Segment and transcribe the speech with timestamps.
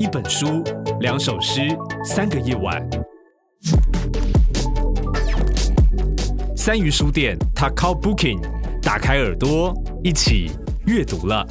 [0.00, 0.64] 一本书，
[1.00, 1.60] 两首诗，
[2.04, 2.84] 三个夜晚。
[6.56, 8.40] 三鱼书店，Takao Booking，
[8.82, 9.72] 打开耳朵，
[10.02, 10.50] 一起
[10.86, 11.46] 阅读了。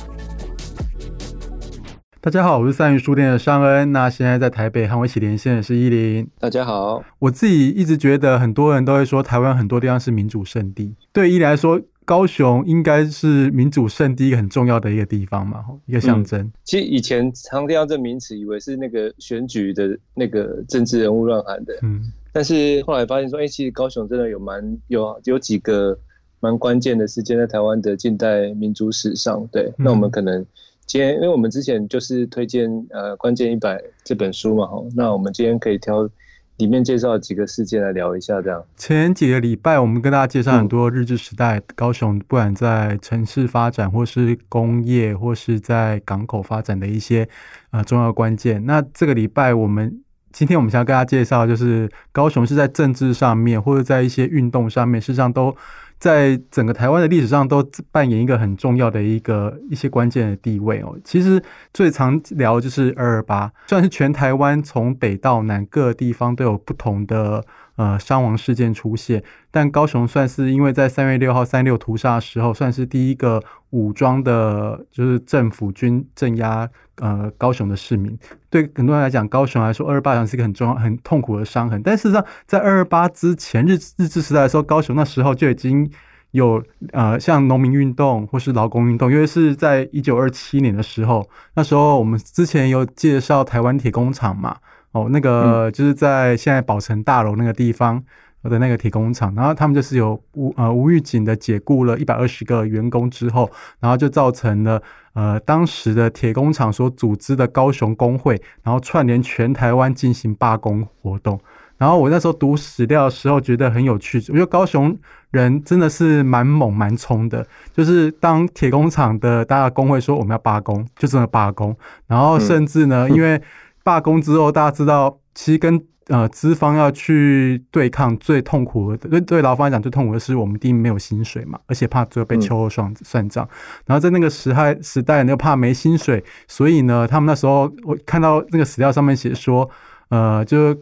[2.20, 3.92] 大家好，我是三鱼书店的尚恩。
[3.92, 6.28] 那现在在台北和我一起连线的是依林。
[6.40, 11.80] 大家好，我自己一直觉得很多人都会说台湾很多地方是民主圣地，对依林来说。
[12.06, 16.42] 高雄应该是民主圣地一个很重要的一个地方嘛，一个象征。
[16.42, 21.74] 嗯、其实以前常听到这名词，以为是那个选举的那个政治人物乱喊的。
[21.82, 25.98] 嗯，但是后来发现说，哎、欸，其实高雄真的有蛮有有几个
[26.40, 29.48] 蛮关键的事件在台湾的近代民主史上。
[29.52, 30.46] 对，嗯、那我们可能
[30.86, 36.10] 今天，因为我们之前就是推荐呃关键一百这本书嘛，哈，那我们今天可以挑。
[36.58, 38.64] 里面介绍几个事件来聊一下，这样。
[38.78, 47.28] 前几个礼拜，我们跟大家介绍很多日治时代高雄，不管在城市发展，或是工业，或是在港口发展的一些
[47.72, 48.66] 呃重要关键。
[48.66, 55.56] 那这个礼拜，我们今天我们想要跟大家介绍，就是高雄是在政治上面，或者在一些运动上面，事实上都。
[56.04, 61.00] 在整个台湾的历史上，都扮演一个很重要的一个一些关键的地位哦。
[61.02, 61.42] 其实
[61.74, 67.46] 最常聊就是二二八，算是全台湾从北到南各地方都有不同的。
[67.76, 78.16] 呃，伤亡事件出现，但高雄算是因为在三月六号三六屠杀的时候，算是第一个武装的，就是政府军镇压呃高雄的市民。
[78.52, 81.82] 对很多人来讲，高雄来说，二二八是一个很重要、很痛苦的伤痕。
[81.84, 85.92] 但事实上，在二二八之前，日日治时代的时候，高雄那时候就已经
[86.30, 94.58] 有呃，像农民运动或是劳工运动，因为是在一九二七年的时候，那时候我们之前有介绍台湾铁工厂嘛。
[94.94, 98.02] 哦，那个就是在现在宝城大楼那个地方
[98.44, 103.50] 的那个铁工厂，然后他们就是有无呃无预警的解雇了一百二十个员工之后，
[103.80, 104.82] 然后就造成了
[105.14, 111.40] 呃当时的铁工厂所组织的高雄工会，然后串联全台湾进行罢工活动。
[111.78, 114.98] 然后我那时候读史料的时候觉得很有趣，我觉得高雄
[115.32, 121.76] 人真的是蛮猛蛮冲的，就是当铁工厂的大家工会说我们要罢工，就真的罢工，
[122.08, 123.42] 然后甚至呢，因为
[123.84, 133.48] 罢工之后，大家知道，其实跟呃资方要去对抗最痛苦的，对对劳方来讲最痛苦的是我们第一没有薪水嘛，而且怕最后被秋后算算账。
[133.86, 139.70] 然后在那个时代时代呢，又怕没薪水，所以呢，他们那时候我看到那个史料上面写说，
[140.10, 140.76] 呃，就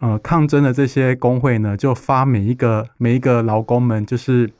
[0.00, 4.50] 呃抗争的这些工会呢，就发每一个每一个劳工们就是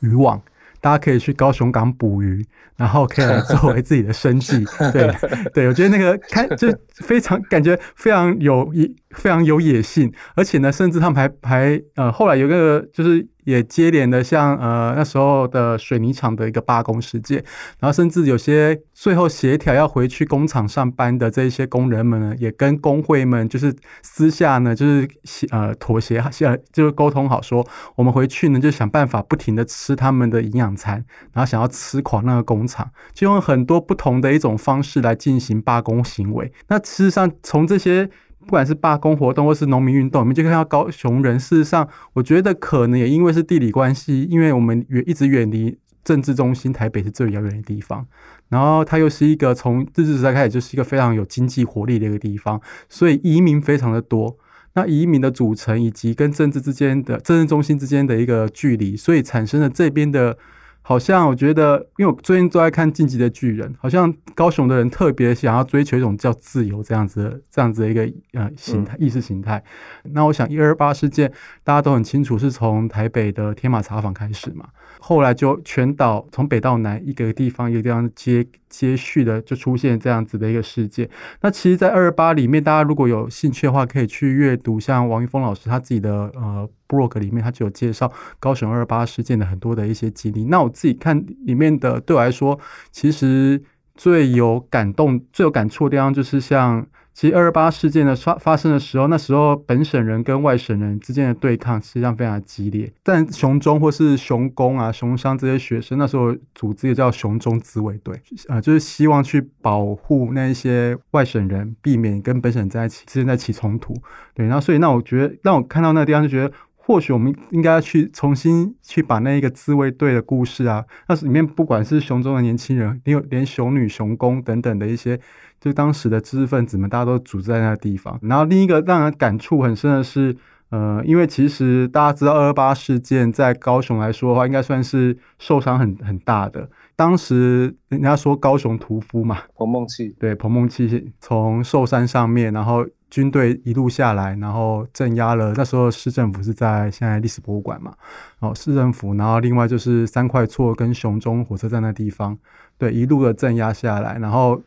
[0.00, 0.40] 渔网。
[0.80, 2.44] 大家可以去高雄港捕鱼，
[2.76, 4.64] 然后可以来作为自己的生计。
[4.92, 5.14] 对
[5.54, 6.68] 对，我觉得那个看就
[7.04, 13.26] 非常感觉非常有野，非常有野性，而且呢，甚至他们还还呃后来有个就是。
[13.50, 17.44] 也接连的像呃那时候的水泥厂的一个罢工事件，
[17.80, 25.08] 然后甚至有些最后协调要回去工厂上班的这一些工人们呢，也跟工会们就是私下呢就是
[25.50, 27.66] 呃妥协，下就是沟通好说，
[27.96, 36.52] 我们回去呢就想办法不停的吃他们的营养餐，然后想要吃垮那个工厂，就用很多不同的一种方式来进行罢工行为。
[36.68, 38.08] 那事实上从这些。
[38.40, 41.38] 不管是罢工活动或是农民运动，我们就看到高雄人。
[41.38, 48.06] 事实上，我觉得可能也因为是地理关系，因为我们远一直远离政治中心，台北是最遥远的地方。
[48.48, 54.36] 然后它又是一个从日治时代开始就是一个非常有经济活力的一个地方，所以移民非常的多。
[54.74, 60.36] 那移民的组成以及跟政治之间的政治中心之间的一个距离，所以产生了这边的。
[60.82, 68.02] 好像我觉得，因为我最近都在看《进击的巨人》，好像高雄的人特别想要追求一种叫自由这样子的、这样子的一个
[68.32, 69.62] 呃形态、意识形态。
[70.04, 71.30] 那我想一二八事件
[71.62, 74.68] 大家都很清楚，是从台北的天马茶坊开始嘛。
[74.98, 81.08] 后来就全岛从北到南一个地方一个地方接接续的就出现这样子的一个事件。
[81.42, 90.44] 那其实，在二二八里面，大家如果有兴趣的话，可以去阅读像王玉峰老师他自己的呃 blog 里面，他就有介绍高雄二二八事件的很多的一些经历。
[90.46, 92.58] 那我自己看里面的，对我来说，
[92.90, 93.62] 其实
[93.94, 96.84] 最有感动、最有感触的地方，就是像。
[97.12, 102.90] 其实二二八事件的发发生的时候，那时候本省人跟外省人之间的对抗实际上非常激烈。
[103.02, 108.18] 但雄中或是雄工啊、雄商这些学生，那时候组织也叫雄中自卫队，
[108.48, 113.92] 呃，就是希望去保护那一些外省人，避免跟本省在一起之间在起冲突。
[114.32, 116.54] 对，然后所以那我觉得，让我看到那个地方就觉得，
[116.90, 125.20] 或许我们应该要去重新去把那一个自卫队的故事啊，那里面不管是熊中的年轻人，连连雄女、熊公等等的一些。
[125.60, 128.18] 就当时的知识分子们，大家都组织在那个地方。
[128.22, 130.36] 然后另一个让人感触很深的是，
[130.70, 136.68] 呃，因为其实大家知道二二八事件在高雄来说的话，应该算是受伤很很大的。
[136.94, 145.52] 当时人家说高雄屠夫嘛，彭孟缉，对，彭孟缉从寿山上面，然后军队一路下来，然后镇压了。
[145.56, 147.92] 那时候市政府是在现在历史博物馆嘛，
[148.38, 152.38] 哦，市政府，然后另外就是三块厝跟雄中火车站那地方，
[152.78, 154.60] 对，一路的镇压下来，然后。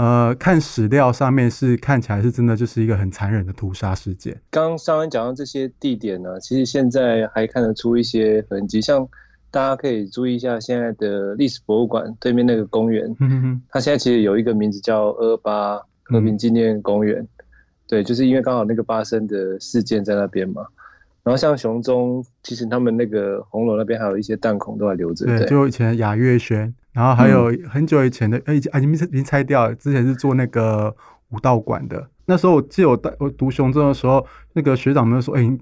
[0.00, 4.34] 呃，看史料上面是看起来是真的，就是一个很残忍的屠杀事件。
[4.50, 9.06] 刚刚上文讲到这些地点呢，其实现在还看得出一些痕迹，像
[9.50, 17.28] 大家可以注意一下现在的历史博物馆对面那个公园，嗯哼哼，它现在其实有一个名字叫二二八和平纪念公园，嗯，
[17.86, 20.64] 对，就是因为刚好那个发生的事件在那边嘛。
[21.22, 26.74] 然后像熊中，其实他们那个红楼那边还有一些弹孔都还留着，对，就以前雅月轩。
[26.92, 29.74] 然后还有很久以前的，哎、嗯，已经已经拆掉了。
[29.74, 30.94] 之前是做那个
[31.30, 32.08] 武道馆的。
[32.26, 35.58] 那时候我记得我带我读雄中的时候，那个学长们说，哎，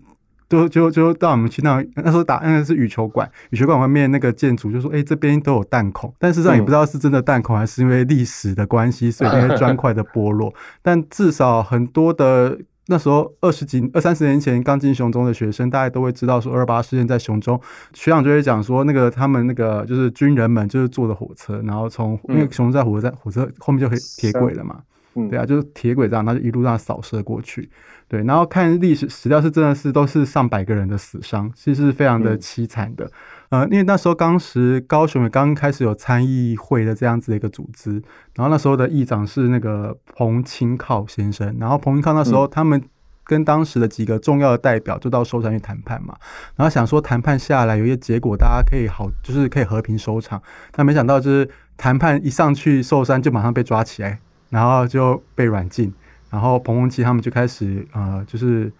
[0.48, 10.54] 就就就带我们去那那时候打那个是羽球馆，羽球馆外面那个建筑就说，哎，这边都有弹孔，但事实上也不知道是真的弹孔，还是因为历史的关系，所以那些砖块的剥落。
[10.82, 12.58] 但至少很多的。
[12.90, 17.60] 那时候二十几二三十年前刚进熊中的学生，大家都会知道说二二八事件在熊中，
[17.92, 24.80] 学长就会讲说那个他们那个就是军人们就是坐的火车，然后从因为雄中在火车站火车后面就可以铁轨了嘛，
[25.28, 27.68] 对啊，就是铁轨这样，他就一路上扫射过去，
[28.08, 33.10] 对，然后看历史史料是真的是都是上百个人的死伤，其实是非常的凄惨的。
[33.50, 37.92] 呃，因为那时候当时高雄也刚开始有参议会的这样子的一个组织，
[38.34, 42.82] 然后那时候的议长是那个彭清靠先生，然后彭清靠那时候他们
[43.24, 46.14] 跟当时的几个重要的代表就到寿山去谈判嘛，
[46.56, 50.42] 然后想说谈判下来有一些结果，大家可以好就是可以和平收场，
[50.72, 54.18] 但没想到就是谈判一上去寿山就马上被抓起来，
[54.50, 55.90] 然后就被软禁，
[56.28, 58.70] 然后彭孟缉他们就开始呃就是。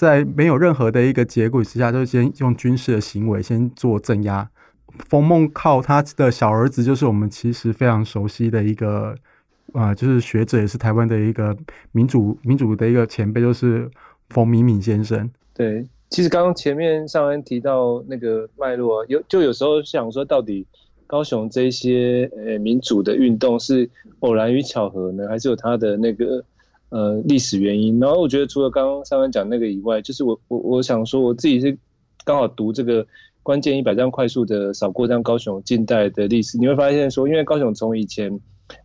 [0.00, 4.48] 在没有任何的一个结果之下，就先用军事的行为先做镇压。
[5.10, 9.14] 冯孟靠他的小儿子，就是我们其实非常熟悉的一个，
[9.74, 11.54] 呃，就是学者，也是台湾的一个
[11.92, 13.90] 民主民主的一个前辈，就是
[14.30, 15.30] 冯敏敏先生。
[15.52, 20.66] 对，其实刚刚前面上恩提到那个脉络，有就有时候想说，到底
[21.06, 26.42] 高雄这些呃民主的运动是偶然与巧合呢，还是有他的那个？
[26.90, 27.98] 呃，历史原因。
[27.98, 31.76] 然后我觉得，除了刚刚上面讲那个以外，就是我我我想说，我自己是
[32.24, 33.06] 刚好读这个
[33.42, 38.38] 关键一百这样快速的扫过这样高雄近代的历史，你会发现说，因为高雄从以前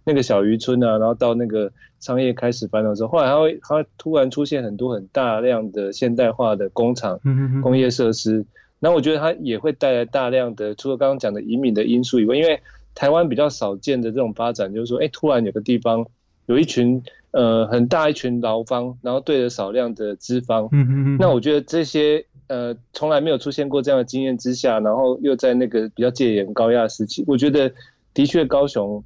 [0.03, 7.19] 那个小渔村啊，然后到那个商业开始繁荣之后，后来它会它会突然出现很多很大量的现代化的工厂、
[7.61, 8.45] 工业设施。
[8.79, 12.59] 然后我觉得它也会带来大量的，除了刚刚讲的移民的因素以外，因为
[12.93, 16.05] 台湾比较少见的这种发展，就是说，哎，突然有个地方
[16.47, 17.01] 有一群。
[17.31, 20.69] 呃，很大一群劳方，然后对着少量的资方。
[20.71, 21.17] 嗯嗯嗯。
[21.19, 27.69] 那我觉得这些呃，从来没有出现过这样的经验之下，然后又在那个比较戒严高压时期，我觉得
[28.13, 29.03] 的确高雄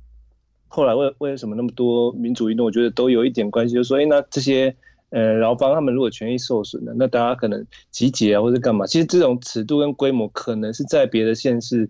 [0.68, 4.76] 后来为为什么那么多民主运动，我觉得都有一点关系，就是说，哎，那这些
[5.10, 8.86] 呃劳方他们如果权益受损了，那大家可能集结啊，或者干嘛？
[8.86, 11.90] 其实这种尺度跟规模，可能是在别的县市。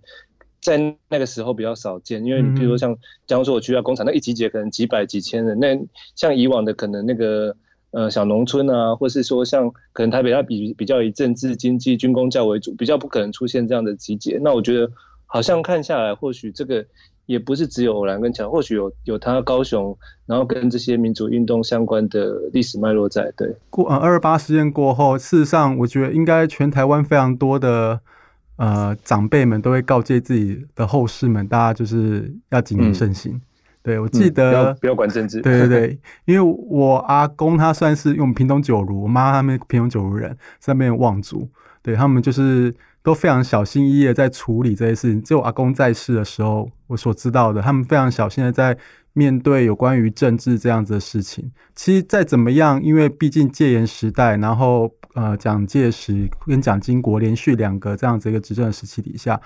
[0.62, 5.58] 在那个时候比较少见，因为你比如说像，假如说我去到工厂，那一集结可能几百几千人。
[5.58, 5.80] 那
[6.16, 7.56] 像以往的可能那个
[7.92, 14.38] 呃小农村啊，或是说像可能台北它比比较以政治经济军工教为主，比较不可能出现这样的集结。
[14.42, 14.92] 那我觉得
[15.26, 16.86] 好像看下来，或许这个
[17.26, 23.32] 也不是只有偶然跟巧，或许有有它高雄，然后跟这些民族运动相关的历史脉络在。
[23.38, 28.02] 对，过呃二二八事件过后，事实上我觉得应该全台湾非常多的。
[28.60, 33.32] 呃，长辈们都会告诫自己的后世们，大家就是要谨言慎行。
[33.32, 33.42] 嗯、
[33.82, 35.40] 对，我记得、嗯、不要管政治。
[35.40, 41.50] 对对对，因为我阿公他算是用屏东九如，我妈他们屏东九如人，上面望族，
[41.82, 45.24] 对他们就是都非常小心翼翼的在处理这些事情。
[45.24, 48.78] 只有阿公在世的时候，我所知道的，他们非常小心的在
[49.14, 51.50] 面对有关于政治这样子的事情。
[51.76, 54.92] 其实再怎么样，因为毕竟戒严时代，然后。
[55.16, 59.42] 呃，蒋介石跟蒋经国连续两个这样子一个执政时期底下，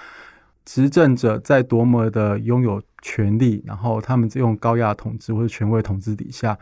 [0.65, 6.59] 执政者在多么的拥有权力，然后他们在用高压统治或者权威统治底下，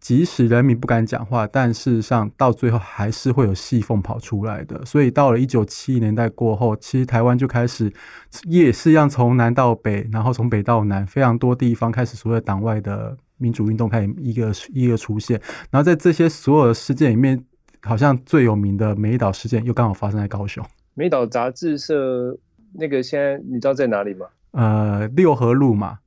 [0.00, 4.84] 即使人民不敢讲话，但事实上到最后还是会有细缝跑出来的。
[4.84, 7.92] 所以到了一九七零年代过后，其实台湾就开始
[8.44, 15.40] 也是一样，从南到北，然后从北到南，非常多地方开始所谓党外的民主运动开始一个一个出现。
[15.70, 17.44] 然后在这些所有的事件里面。
[17.82, 20.64] 好像最有名的美丽岛事件又刚好发生在高雄。
[20.94, 22.36] 美丽岛杂志社
[22.72, 24.26] 那个现在你知道在哪里吗？
[24.52, 25.98] 呃，六合路嘛，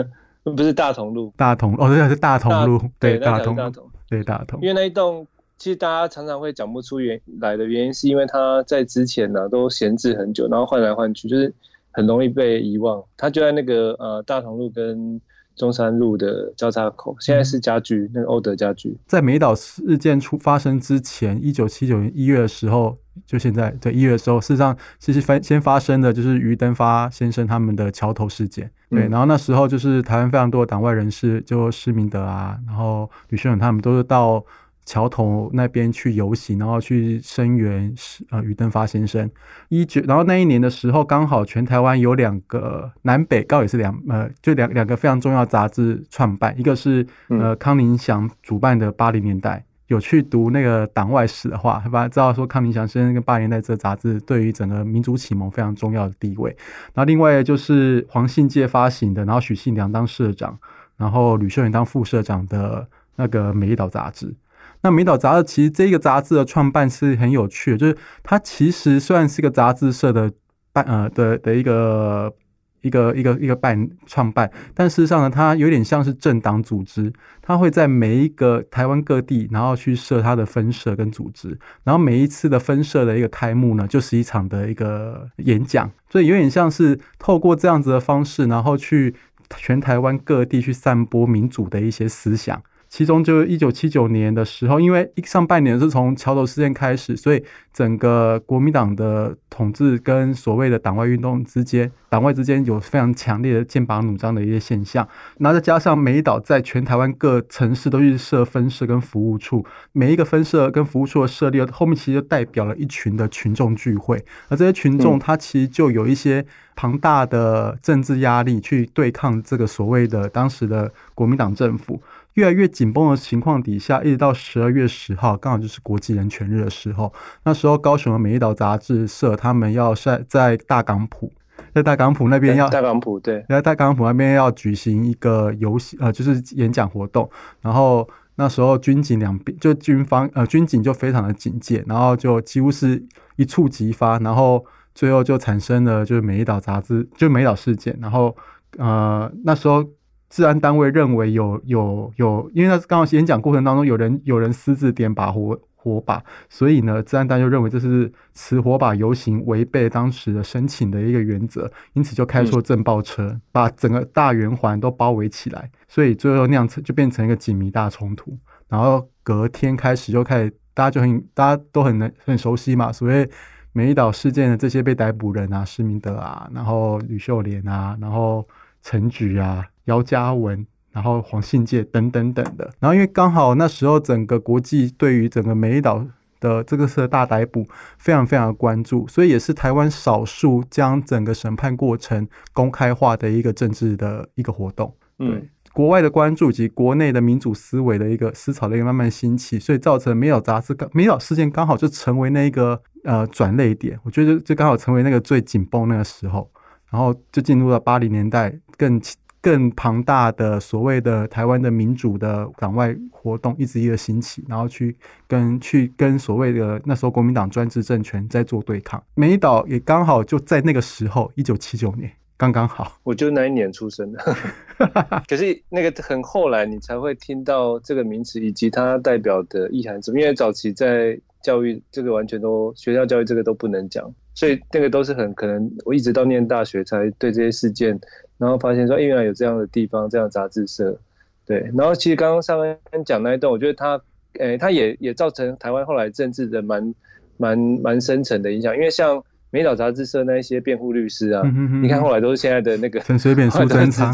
[0.42, 1.32] 不是大同路。
[1.36, 4.60] 大同哦，对，是大同路，对，大同，大同，对，大同。
[4.62, 5.26] 因为那一栋
[5.58, 11.52] 其实大家常常会讲不出原来的原因，是因为它在之前呢、啊、都闲置很久，然后换来换去，就是
[11.90, 13.02] 很容易被遗忘。
[13.16, 15.20] 它就在那个呃大同路跟
[15.56, 18.96] 中山路的交叉口，现在是家具、嗯、那个欧德家具。
[19.06, 28.70] 在美岛事件出发生之前，一九七九年一月的时候，就现在对一月的时候，事实上其实发先发生的就是于登发先生他们的桥头事件。
[28.88, 34.44] 对，然后那时候就是台湾非常多的党外人士，就施明德啊，然后吕秀勇他们都是到。
[34.90, 37.94] 桥头那边去游行，然后去声援
[38.30, 39.30] 呃于登发先生。
[39.68, 56.50] 一九，然后那一年的时候，刚好全台湾有两个南北高也是两呃，就两两个非常重要杂志创办，一个是呃康宁祥主办的八零年代，有去读那个党外史的话，大家知道说康宁祥先生跟八零年代这个杂志对于整个民主启蒙非常重要的地位。
[56.94, 60.58] 然后另外就是黄信介发行的，然后许信良当社长，
[60.96, 64.34] 然后吕秀莲当副社长的那个美丽岛杂志。
[64.82, 70.32] 那美岛杂志其实这个杂志的创办是很有趣的，就是它其实虽然是一个杂志社的
[70.72, 72.32] 办呃的的一个
[72.80, 89.14] 一个一个一个办创办，但事实上呢，它有点像是政党组织，它会在每一个台湾各地，然后去设它的分社跟组织，然后每一次的分社的一个开幕呢，就是一场的一个演讲，所以有点像是透过这样子的方式，然后去
[89.58, 92.62] 全台湾各地去散播民主的一些思想。
[92.90, 97.42] 其中就是一九七九年的时候，因为一上半年是从桥头事件开始，所以
[97.72, 105.08] 整个国民党的统治跟所谓的党外运动之间，党外之间有非常强烈的剑拔弩张的一些现象。
[105.38, 116.44] 那再加上美岛在全台湾各城市都去设分社跟服务处，每一个分社跟服务处的设立，后面其实就代表了一群的群众聚会，而这些群众他其实就有一些
[116.74, 122.02] 庞大的政治压力去对抗这个所谓的当时的国民党政府。
[122.40, 127.12] 越来越紧绷的情况底下，一直到十二月十号，刚好就是国际人权日的时候。
[127.44, 131.30] 那时候，高雄的美丽岛杂志社他们要在在大港埔，
[131.74, 137.28] 在大港埔那边要大港埔对，在大港埔那边要举行一个游戏呃，就是演讲活动。
[137.60, 143.04] 然后那时候军警两边就军方呃军警就非常的警戒，然后就几乎是
[143.36, 147.94] 一触即发，然后最后就产生了就是美丽岛杂志就美丽岛事件。
[148.00, 148.34] 然后
[148.78, 149.84] 呃那时候。
[150.30, 168.38] 治安单位认为有有有，因为那刚好演讲过程当中有人有人私自点把火火把，所以呢，治安单位认为这是持火把游行违背当时的申请的一个原则，因此就开出政报车，嗯、把整个大圆环都包围起来，所以最后酿成就变成一个警民大冲突。
[168.68, 173.26] 然后隔天开始就开始，大家就很大家都很很熟悉嘛，所以
[173.72, 178.46] 美丽岛事件的这些被逮捕人啊，施明德啊，然后吕秀莲啊，然后
[178.80, 179.66] 陈菊啊。
[179.90, 186.06] 姚嘉文，然后黄信介等等等的，然后因为刚好那时候整个国际对于整个美丽岛
[186.38, 187.66] 的这个是大逮捕
[187.98, 194.94] 非常非常的关注，所以也是台湾少数将整个审判过程公开化的一个政治的一个活动。
[195.18, 203.98] 对，嗯、国外的关注以及国内的民主思维的一个思潮的一个慢慢兴起，所以造成美岛杂志美岛事件刚好就成为那个呃转捩点。
[204.04, 206.50] 我觉得就刚好成为那个最紧绷那个时候，
[206.90, 209.00] 然后就进入了八零年代更。
[209.42, 214.94] 更庞大的所谓的台湾的民主的党外活动一直一个兴起，然后去
[215.26, 219.02] 跟去跟所谓的那时候国民党专制政权在做对抗。
[219.14, 224.36] 美丽岛也刚好就在那个时候，一九七九年刚刚好，我就那一年出生的。
[225.26, 230.20] 可是那个很后来你才会听到这个名词以及它代表的意涵，什么？
[230.20, 237.98] 因为早期在教育这个完全都学校教育这个都不能讲，所以那个都是很可能我一直到念大学才对这些事件。
[238.40, 240.98] 然后发现说，原来有这样的地方，这样杂志社，
[241.44, 241.70] 对。
[241.76, 244.00] 然后其实刚刚上面讲那一段，我觉得他，
[244.38, 246.94] 诶、欸，它也也造成台湾后来政治的蛮
[247.36, 248.74] 蛮蛮深层的影响。
[248.74, 251.42] 因为像美岛杂志社那一些辩护律师啊，
[251.82, 254.10] 你看后来都是现在的那个陈水扁苏贞昌，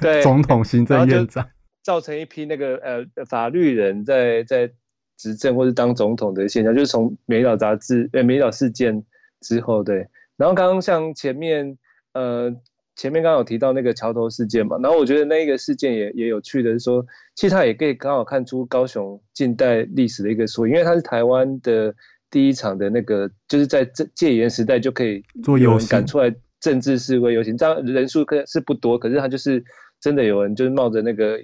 [0.00, 1.44] 对， 总统行政院长，
[1.82, 4.70] 造成一批那个呃法律人在在
[5.16, 9.02] 执政或是当总统的现象，就是从美岛杂志呃美岛事件
[9.40, 10.06] 之后，对。
[10.36, 11.76] 然后刚刚像前面
[12.12, 12.54] 呃。
[12.96, 21.94] 前面刚好提到那个桥头事件嘛，然后我觉得那个事件也也有趣的是说，其实它也可以刚好看出高雄近代历史的一个缩影，因为它是台湾的
[22.30, 29.62] 第一场的那个，就是在这戒严时代就可以做游行赶出来政治示威游行，这样人数可是不多，可是他就是
[30.00, 31.38] 真的有人就是冒着那个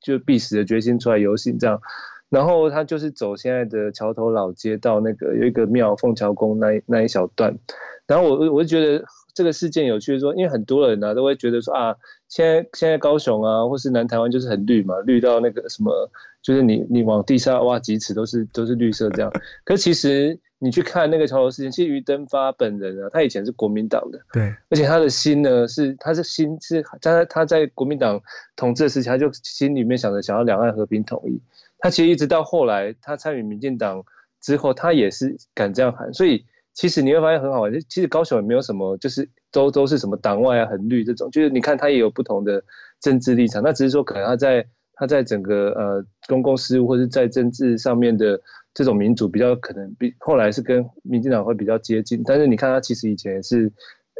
[0.00, 1.80] 就必死的决心出来游行这样，
[2.30, 7.58] 然后他就是走现在的桥头老街到那个有一个庙凤桥宫那那一小段，
[8.06, 9.04] 然后我我就觉得。
[9.34, 11.96] 这个事件有趣的说，因为很多人呢、啊、都会觉得说啊，
[12.28, 16.10] 现在现在高雄啊，或是南台湾就是很绿嘛，绿到那个什么，
[16.42, 19.32] 就是你你往地下挖几尺都是都是绿色这样。
[19.64, 28.20] 可是其实你去看那个桥头事件，其实于登发本人啊，他以前是国民党的，对，而且他的心呢是他是心是他他在国民党
[28.54, 31.40] 统治的时期，他就心里面想着想要两岸和平统一。
[31.78, 34.04] 他其实一直到后来他参与民进党
[34.40, 36.44] 之后，他也是敢这样喊，所以。
[36.74, 42.64] 其实你会发现很好玩，其实高雄也没有什么，就是都都是什么党外啊、很绿这种，就是你看他也有不同的
[42.98, 48.40] 政治立场，那只是说可能他在他在整个呃公共事务或者在政治上面的
[48.72, 53.70] 这种民主比较可能比后来是跟民进党会比较接近，但是你看他其实以前是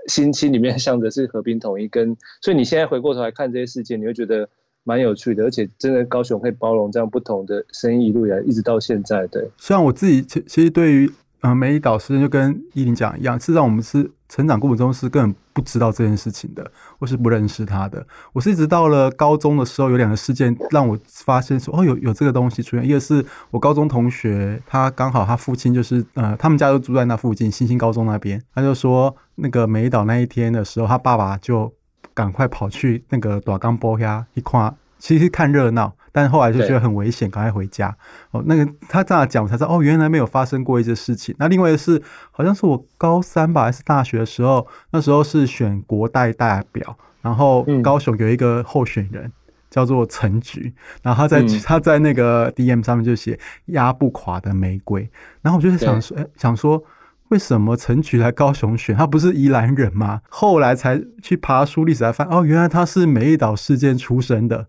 [0.08, 4.46] 心心里面想的是和平统一，跟所以你现在回过头来看这些事件，你会觉得
[4.84, 9.48] 蛮有趣的，而且真的高雄可以包容这样不同的声音一路以来一直到现在，对。
[9.56, 11.10] 像我自己其其实对于。
[11.42, 16.70] 呃，梅里岛事件就跟依林讲一样，事实上我们是成长过程中是根本不知道这件事情的，
[17.00, 18.06] 或是不认识他的。
[18.32, 22.88] 我是一直到了高中的时候，有两个事件让我发现说，哦，有有这个东西出现。
[22.88, 28.40] 一个是我高中同学，他刚好他父亲就是呃，他们家都住在那附近，新兴高中那边。
[28.54, 31.74] 他就说，那个梅里岛那一天的时候，他爸爸就
[32.14, 35.96] 赶快跑去那个大港埔遐一看，其实看热闹。
[36.12, 37.96] 但后来就觉得很危险，赶快回家。
[38.30, 41.34] 哦，那个他这样讲，我才知道哦，原来没有发生过一些事情。
[41.38, 42.00] 那另外的是，
[42.30, 49.32] 好像是我高三吧，还是大学的时候，那时候是选国代代表，然后高雄有一个候选人、嗯、
[49.70, 55.10] 叫做陈菊，然后他在、嗯、他在那个 DM 上面就写压不垮的玫瑰。
[55.40, 56.84] 然后我就在想说，哎，想说
[57.28, 58.94] 为什么陈菊来高雄选？
[58.94, 60.20] 他不是宜兰人吗？
[60.28, 64.66] 后来才去爬书历史来翻，哦，原来他是美丽岛事件出身的。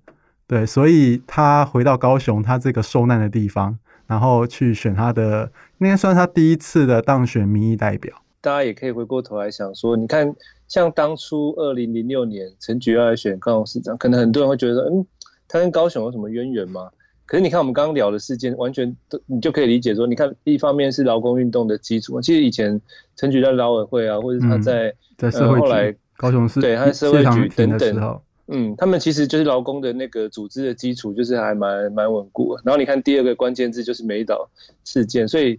[0.48, 8.14] 对，所以他回到高雄，他这个受难的地方，然后去选他的，应该算他第一次的当选民意代表。
[8.42, 10.36] 大家也可以回过头来想说，你看，
[10.68, 15.06] 像当初二零零六年陈菊要来选高雄市长，可能很多人会觉得，嗯，
[15.48, 16.90] 他跟高雄有什么渊源吗？
[17.26, 22.80] 可是你看我们刚刚聊的事件，完全都你就可以理解说，你看一方面是劳工运动的基础，其实以前
[23.16, 28.22] 陈菊在劳委会啊，或者他在、嗯、在社会局、呃、后来高雄市对他在社会局等等。
[28.48, 32.62] 嗯，他们其实就是劳工的那个组织的基础，就是还蛮蛮稳固的。
[32.66, 34.50] 然后你看第二个关键字就是梅岛
[34.84, 35.58] 事件，所以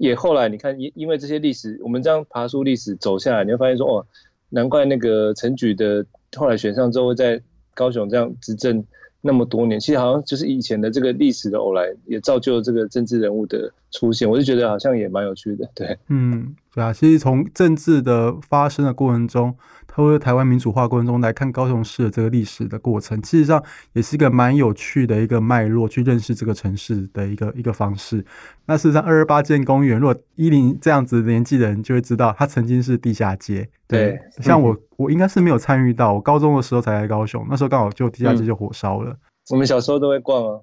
[0.00, 4.06] 也后来你看因因为这些历史，我们这样爬梳历史走下来，你会发现说哦，
[4.48, 6.04] 难怪那个陈菊的
[6.36, 7.40] 后来选上之后在
[7.72, 8.84] 高雄这样执政
[9.20, 14.28] 那么多年，其实好像就是以前的这个历史的偶然，也造就了这个政治人物的出现。
[14.28, 19.54] 我就觉得好像也蛮有趣的，对，嗯，对啊，其实从政治的发生的过程中。
[19.94, 28.24] 透过台湾民主化过程中来看高雄市的这个历史的过程，其实上也是一个蛮有趣的一个脉络，去认识这个城市的一个一个方式。
[28.66, 33.68] 那事实上，二二八建公园，如果一零这样子的年纪的人就会知道，它曾经是地下街。
[33.86, 39.12] 对，对像我，我应该是没有参与到，我高中的时候才来高雄，那时候刚好就地下街就火烧了。
[39.12, 39.18] 嗯。
[39.50, 40.60] 我们小时候都会逛啊。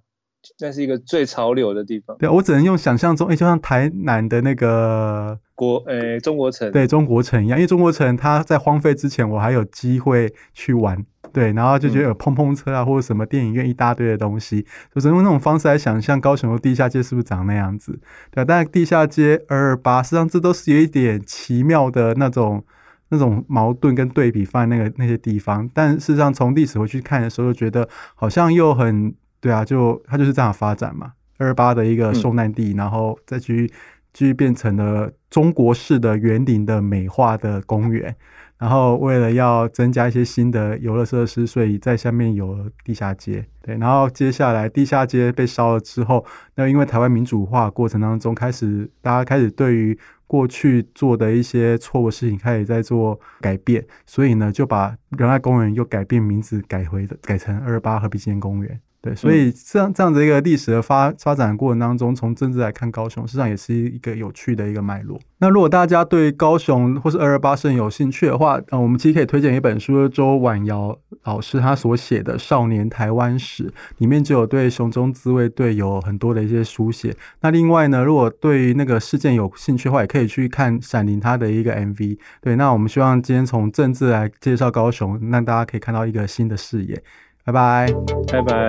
[0.59, 2.17] 那是一个最潮流的地方。
[2.17, 7.59] 对，我只能用想象中，哎、欸，就像台南的那个国，呃、欸，中国城，对，中国城一样。
[7.59, 10.97] 因为中国城它在荒废之前，我还有机会去玩，
[11.31, 17.99] 对，然后就觉得有碰碰车啊，或者什么电影院一大堆的东西，就只能用那种方式来想象高雄的地下街是不是长那样子。
[18.31, 22.63] 对，但地下街二二八，实际上这都是有一点奇妙的那种
[23.09, 25.69] 那种矛盾跟对比放在那个那些地方。
[25.73, 29.13] 但事实上，从历史回去看的时候，就觉得好像又很。
[29.41, 31.11] 对啊，就它就是这样发展嘛。
[31.37, 33.67] 二二八的一个受难地，嗯、然后再去
[34.13, 38.15] 继续变成了中国式的园林的美化的公园。
[38.59, 43.43] 然后为了要增加一些新的游乐设施，所以在下面有地下街。
[43.63, 46.23] 对，然后接下来地下街被烧了之后，
[46.53, 58.79] 那因为台湾民主化过程当中，开始大家开始对于过去做的一些错误事情开始在做改变，所以呢就把仁爱公园又改变名字，改回改成二二八和平纪念公园。
[59.03, 65.19] 对，所以这样这样子一个历史的发发展过程当中，从政治来看，高雄实际上也是一个有趣的一个脉络。
[65.39, 73.63] 那如果大家对高雄或是二二八事件有兴趣的话，呃，我们其实可以推荐一本书，周婉瑶老师他所写的《少年台湾史》，
[73.97, 77.15] 里面就有对熊中自卫队有很多的一些书写。
[77.39, 82.19] 那另外呢，如果对那个事件有兴趣的话，也可以去看闪灵他的一个 MV。
[82.39, 87.01] 对，那我们希望今天从政治来介绍高雄，让大家可以看到一个新的视野。
[87.43, 87.87] 拜拜，
[88.31, 88.67] 拜拜。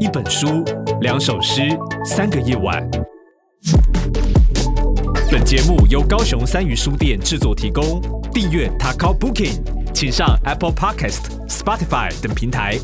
[0.00, 0.64] 一本书，
[1.00, 1.62] 两首诗，
[2.04, 2.84] 三个夜晚。
[5.30, 8.00] 本节目由高雄三余书店制作提供。
[8.32, 12.76] 订阅 t a k o Booking，请上 Apple Podcast、Spotify 等平台。